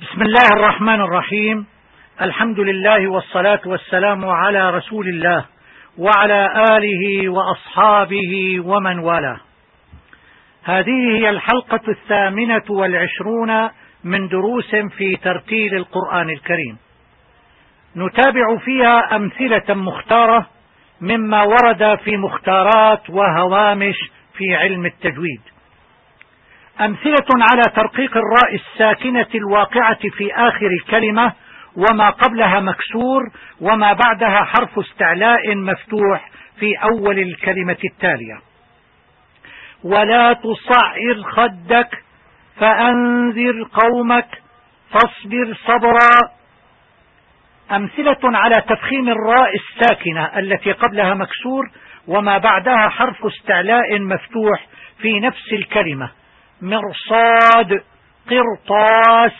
[0.00, 1.66] بسم الله الرحمن الرحيم.
[2.22, 5.44] الحمد لله والصلاة والسلام على رسول الله
[5.98, 9.40] وعلى آله وأصحابه ومن والاه.
[10.64, 13.70] هذه هي الحلقة الثامنة والعشرون
[14.04, 16.78] من دروس في ترتيل القرآن الكريم.
[17.96, 20.46] نتابع فيها أمثلة مختارة
[21.00, 23.96] مما ورد في مختارات وهوامش
[24.38, 25.53] في علم التجويد.
[26.80, 31.32] أمثلة على ترقيق الراء الساكنة الواقعة في آخر الكلمة
[31.76, 33.22] وما قبلها مكسور
[33.60, 38.40] وما بعدها حرف استعلاء مفتوح في أول الكلمة التالية.
[39.84, 42.02] ولا تصعر خدك
[42.56, 44.42] فأنذر قومك
[44.90, 46.30] فاصبر صبرا.
[47.72, 51.70] أمثلة على تفخيم الراء الساكنة التي قبلها مكسور
[52.06, 54.66] وما بعدها حرف استعلاء مفتوح
[54.98, 56.10] في نفس الكلمة.
[56.64, 57.82] مرصاد
[58.30, 59.32] قرطاس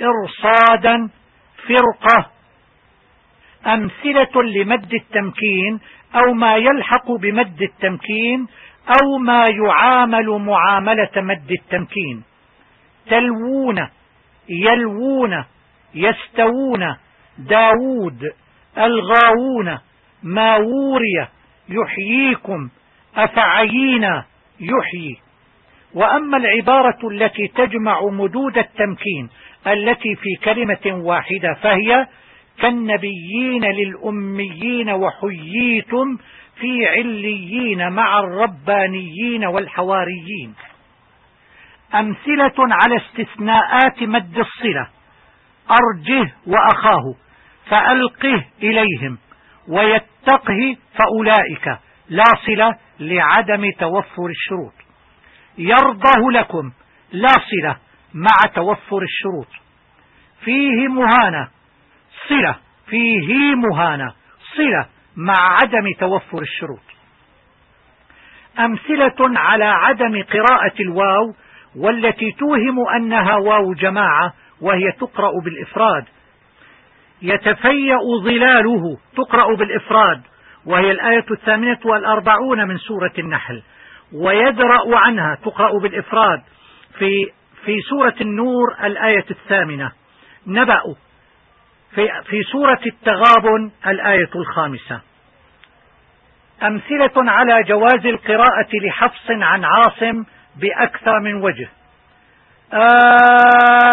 [0.00, 1.10] إرصادا
[1.68, 2.30] فرقة.
[3.66, 5.80] أمثلة لمد التمكين
[6.14, 8.46] أو ما يلحق بمد التمكين
[8.88, 12.22] أو ما يعامل معاملة مد التمكين.
[13.06, 13.88] تلوون
[14.48, 15.44] يلوون
[15.94, 16.96] يستوون
[17.38, 18.32] داود
[18.78, 19.78] ألغاوون
[20.22, 21.28] ماورية
[21.68, 22.68] يحييكم
[23.16, 24.24] أفعينا
[24.60, 25.29] يحيي.
[25.94, 29.28] وأما العبارة التي تجمع مدود التمكين
[29.66, 32.06] التي في كلمة واحدة فهي
[32.60, 36.18] كالنبيين للأميين وحييتم
[36.60, 40.54] في عليين مع الربانيين والحواريين.
[41.94, 44.88] أمثلة على استثناءات مد الصلة.
[45.70, 47.14] أرجه وأخاه
[47.66, 49.18] فألقه إليهم.
[49.68, 51.78] ويتقه فأولئك.
[52.08, 54.79] لا صلة لعدم توفر الشروط.
[55.60, 56.72] يرضه لكم.
[57.12, 57.76] لا صلة
[58.14, 59.48] مع توفر الشروط.
[60.44, 61.48] فيه مهانة.
[62.28, 62.56] صلة.
[62.86, 64.12] فيه مهانة.
[64.56, 66.82] صلة مع عدم توفر الشروط.
[68.58, 71.34] أمثلة على عدم قراءة الواو
[71.76, 76.04] والتي توهم أنها واو جماعة وهي تقرأ بالإفراد.
[77.22, 80.22] يتفيأ ظلاله تقرأ بالإفراد.
[80.66, 83.62] وهي الآية الثامنة والأربعون من سورة النحل.
[84.14, 86.42] ويدرأ عنها تقرأ بالإفراد.
[86.98, 87.32] في
[87.64, 89.92] في سورة النور الآية الثامنة.
[90.46, 90.82] نبأ.
[91.94, 95.00] في, في سورة التغابن الآية الخامسة.
[96.62, 100.24] أمثلة على جواز القراءة لحفص عن عاصم
[100.56, 101.68] بأكثر من وجه.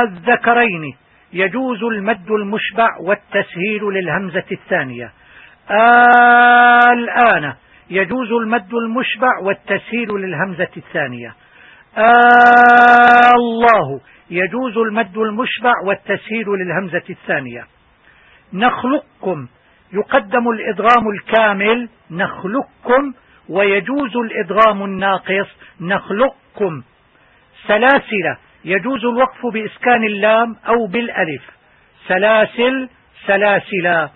[0.01, 0.97] الذكرين
[1.33, 5.11] يجوز المد المشبع والتسهيل للهمزة الثانية.
[6.91, 7.53] آلآن.
[7.89, 11.35] يجوز المد المشبع والتسهيل للهمزة الثانية.
[13.35, 17.67] الله يجوز المد المشبع والتسهيل للهمزة الثانية.
[18.53, 19.47] نخلقكم
[19.93, 23.13] يقدم الإدغام الكامل نخلقكم
[23.49, 25.47] ويجوز الإدغام الناقص
[25.81, 26.83] نخلقكم.
[27.67, 31.41] سلاسل يجوز الوقف بإسكان اللام أو بالألف.
[32.07, 32.89] سلاسل
[33.27, 34.09] سلاسلا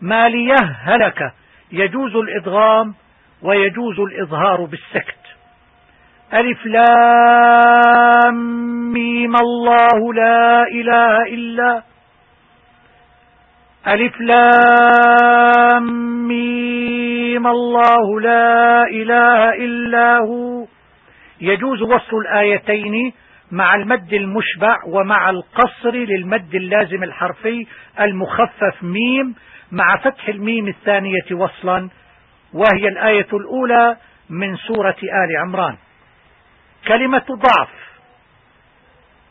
[0.00, 1.32] ماليه هلك
[1.72, 2.94] يجوز الإدغام
[3.42, 5.16] ويجوز الإظهار بالسكت.
[6.34, 8.36] ألف لام
[8.92, 11.82] ميم الله لا إله إلا
[13.88, 15.86] ألف لام
[16.28, 20.66] ميم الله لا إله إلا هو.
[21.40, 23.12] يجوز وصل الآيتين
[23.52, 27.66] مع المد المشبع ومع القصر للمد اللازم الحرفي
[28.00, 29.34] المخفف ميم
[29.72, 31.90] مع فتح الميم الثانية وصلا
[32.52, 33.96] وهي الآية الأولى
[34.30, 35.76] من سورة آل عمران.
[36.88, 37.68] كلمة ضعف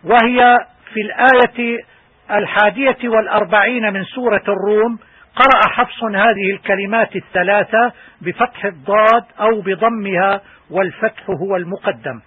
[0.03, 0.57] وهي
[0.93, 1.85] في الآية
[2.31, 4.99] الحادية والأربعين من سورة الروم
[5.35, 7.91] قرأ حفص هذه الكلمات الثلاثة
[8.21, 12.21] بفتح الضاد أو بضمها والفتح هو المقدم.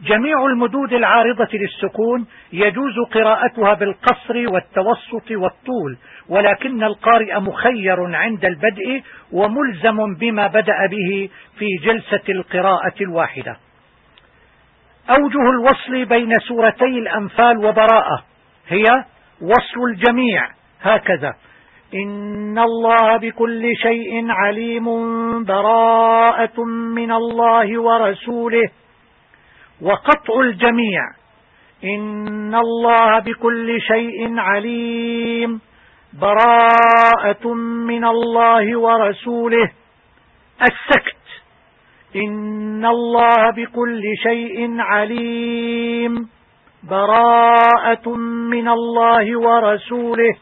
[0.00, 5.96] جميع المدود العارضة للسكون يجوز قراءتها بالقصر والتوسط والطول
[6.28, 11.28] ولكن القارئ مخير عند البدء وملزم بما بدأ به
[11.58, 13.56] في جلسة القراءة الواحدة.
[15.10, 18.24] أوجه الوصل بين سورتي الأنفال وبراءة
[18.68, 18.84] هي
[19.40, 20.48] وصل الجميع
[20.82, 21.34] هكذا.
[21.94, 24.84] إن الله بكل شيء عليم
[25.44, 28.70] براءة من الله ورسوله.
[29.82, 31.00] وقطع الجميع.
[31.84, 35.60] إن الله بكل شيء عليم.
[36.20, 37.54] براءة
[37.86, 39.70] من الله ورسوله.
[40.62, 41.16] السكت.
[42.16, 46.28] إن الله بكل شيء عليم.
[46.90, 48.08] براءة
[48.50, 50.36] من الله ورسوله.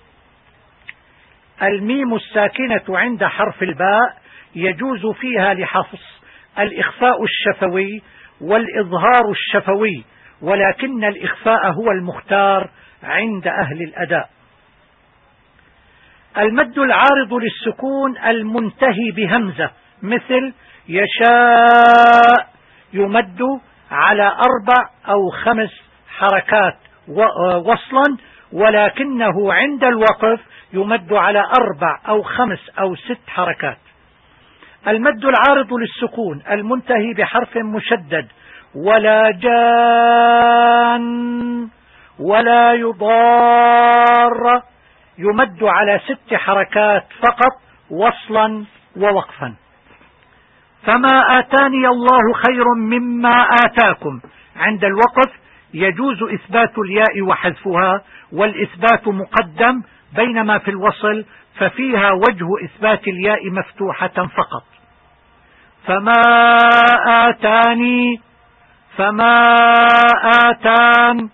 [1.63, 4.17] الميم الساكنة عند حرف الباء
[4.55, 6.23] يجوز فيها لحفص
[6.59, 8.03] الإخفاء الشفوي
[8.41, 10.05] والإظهار الشفوي
[10.43, 12.71] ولكن الإخفاء هو المختار
[13.03, 14.31] عند أهل الأداء.
[16.39, 19.71] المد العارض للسكون المنتهي بهمزة
[20.03, 20.55] مثل
[20.89, 22.49] يشاء
[22.93, 23.41] يمد
[23.91, 25.71] على أربع أو خمس
[26.09, 26.77] حركات
[27.65, 28.17] وصلا
[28.53, 30.41] ولكنه عند الوقف
[30.73, 33.79] يمد على أربع أو خمس أو ست حركات.
[34.89, 38.29] المد العارض للسكون المنتهي بحرف مشدد
[38.75, 41.05] ولا جان
[42.19, 44.63] ولا يضار
[45.19, 47.53] يمد على ست حركات فقط
[47.91, 48.65] وصلا
[48.97, 49.55] ووقفا.
[50.87, 54.21] فما آتاني الله خير مما آتاكم.
[54.57, 55.33] عند الوقف
[55.75, 58.03] يجوز إثبات الياء وحذفها
[58.33, 59.83] والإثبات مقدم
[60.17, 61.25] بينما في الوصل
[61.59, 64.74] ففيها وجه إثبات الياء مفتوحة فقط.
[65.87, 66.23] فما
[67.29, 68.21] آتاني
[68.97, 69.43] فما
[70.25, 71.29] آتان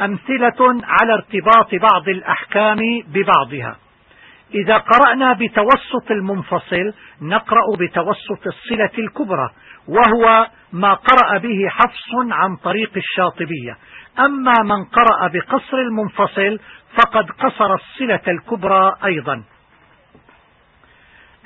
[0.00, 3.76] أمثلة على ارتباط بعض الأحكام ببعضها.
[4.54, 9.50] إذا قرأنا بتوسط المنفصل نقرأ بتوسط الصلة الكبرى
[9.88, 13.76] وهو ما قرأ به حفص عن طريق الشاطبية.
[14.18, 16.58] أما من قرأ بقصر المنفصل
[16.96, 19.42] فقد قصر الصلة الكبرى أيضا.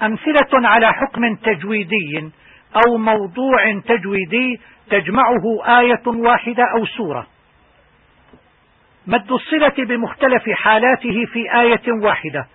[0.02, 2.31] أمثلة على حكم تجويدي
[2.87, 4.61] أو موضوع تجويدي
[4.91, 7.26] تجمعه آية واحدة أو سورة.
[9.06, 12.47] مد الصلة بمختلف حالاته في آية واحدة.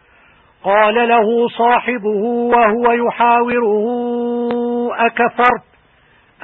[0.63, 3.75] قال له صاحبه وهو يحاوره
[5.05, 5.63] أكفرت.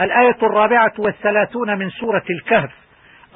[0.01, 2.71] الآية الرابعة والثلاثون من سورة الكهف.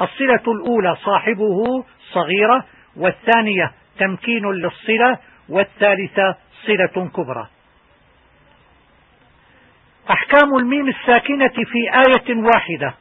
[0.01, 1.83] الصلة الأولى صاحبه
[2.13, 2.65] صغيرة
[2.97, 5.17] والثانية تمكين للصلة
[5.49, 6.35] والثالثة
[6.67, 7.47] صلة كبرى.
[10.25, 12.93] أحكام الميم الساكنة في آية واحدة.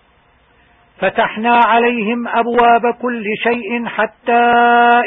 [0.98, 4.52] فتحنا عليهم أبواب كل شيء حتى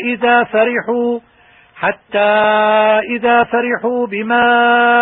[0.04, 1.20] إذا فرحوا
[1.76, 2.30] حتى
[3.10, 4.44] إذا فرحوا بما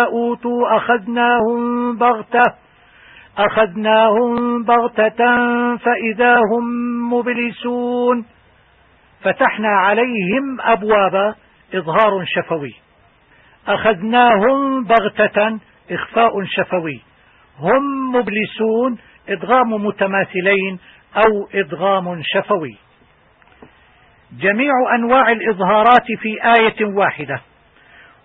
[0.04, 2.54] أوتوا أخذناهم بغتة
[3.38, 5.26] أخذناهم بغتة
[5.76, 6.64] فإذا هم
[7.12, 8.26] مبلسون.
[9.22, 11.34] فتحنا عليهم أبواب
[11.74, 12.74] إظهار شفوي.
[13.68, 15.58] أخذناهم بغتة
[15.90, 17.00] إخفاء شفوي.
[17.58, 18.98] هم مبلسون
[19.28, 20.78] إدغام متماثلين
[21.16, 22.76] أو إدغام شفوي.
[24.40, 27.40] جميع أنواع الإظهارات في آية واحدة.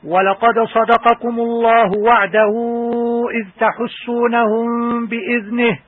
[0.03, 2.53] ولقد صدقكم الله وعده
[3.31, 5.79] إذ تحسونهم بإذنه.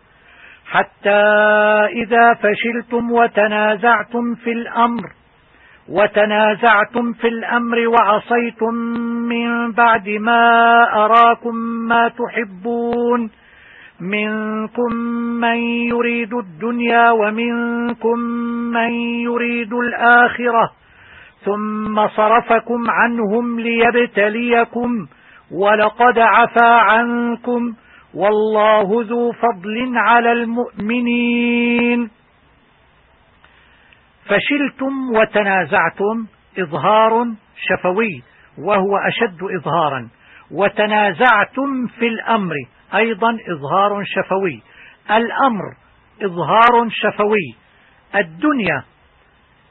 [0.65, 1.21] حتى
[1.91, 5.22] إذا فشلتم وتنازعتم في الأمر.
[5.89, 8.73] وتنازعتم في الأمر وعصيتم
[9.29, 13.29] من بعد ما أراكم ما تحبون.
[14.01, 14.95] منكم
[15.41, 15.57] من
[15.91, 18.19] يريد الدنيا ومنكم
[18.73, 20.71] من يريد الآخرة.
[21.45, 25.07] ثم صرفكم عنهم ليبتليكم
[25.51, 27.73] ولقد عفا عنكم.
[28.15, 32.09] والله ذو فضل على المؤمنين.
[34.33, 36.27] فشلتم وتنازعتم
[36.59, 37.25] إظهار
[37.57, 38.23] شفوي
[38.57, 40.09] وهو أشد إظهارا.
[40.51, 42.55] وتنازعتم في الأمر
[42.95, 44.61] أيضا إظهار شفوي.
[45.11, 45.63] الأمر
[46.21, 47.55] إظهار شفوي.
[48.15, 48.83] الدنيا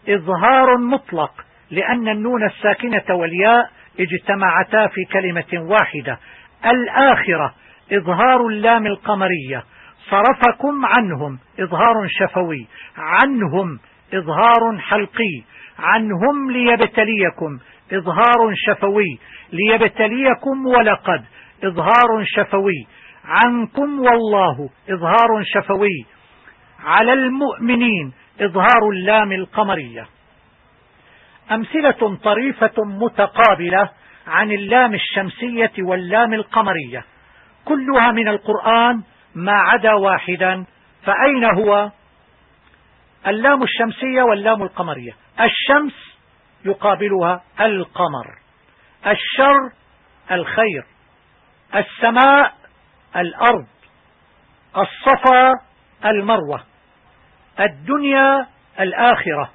[0.08, 1.32] إظهار مطلق
[1.70, 6.18] لأن النون الساكنة والياء اجتمعتا في كلمة واحدة.
[6.66, 7.54] الآخرة
[7.92, 9.64] إظهار اللام القمرية.
[10.10, 12.66] صرفكم عنهم إظهار شفوي.
[12.96, 13.78] عنهم
[14.14, 15.42] إظهار حلقي
[15.78, 17.58] عنهم ليبتليكم
[17.92, 19.18] إظهار شفوي
[19.52, 21.24] ليبتليكم ولقد
[21.64, 22.86] إظهار شفوي
[23.24, 26.06] عنكم والله إظهار شفوي
[26.84, 30.06] على المؤمنين إظهار اللام القمرية.
[31.50, 33.90] أمثلة طريفة متقابلة
[34.26, 37.04] عن اللام الشمسية واللام القمرية.
[37.64, 39.02] كلها من القرآن
[39.34, 40.64] ما عدا واحدا
[41.04, 41.90] فأين هو؟
[43.26, 45.12] اللام الشمسية واللام القمرية.
[45.40, 46.18] الشمس
[46.64, 48.38] يقابلها القمر.
[49.06, 49.72] الشر
[50.30, 50.84] الخير.
[51.74, 52.54] السماء
[53.16, 53.66] الأرض.
[54.76, 55.52] الصفا
[56.04, 56.64] المروة.
[57.60, 58.46] الدنيا
[58.80, 59.50] الآخرة.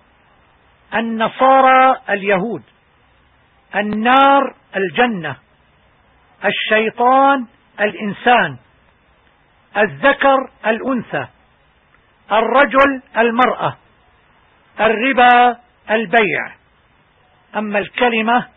[0.94, 2.64] النصارى اليهود.
[3.76, 5.36] النار الجنة.
[6.46, 7.46] الشيطان
[7.80, 8.58] الإنسان.
[9.78, 11.28] الذكر الأنثى.
[12.32, 13.76] الرجل المرأة
[14.80, 15.58] الربا
[15.92, 16.52] البيع.
[17.56, 18.48] أما الكلمة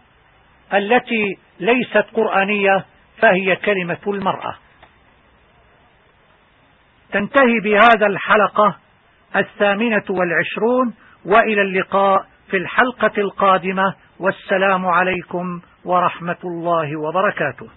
[0.75, 2.85] التي ليست قرآنية
[3.19, 4.55] فهي كلمة المرأة.
[7.13, 8.77] تنتهي بهذا الحلقة
[9.37, 13.95] الثامنة والعشرون وإلى اللقاء في الحلقة القادمة.
[14.21, 17.69] والسلام عليكم ورحمة الله وبركاته.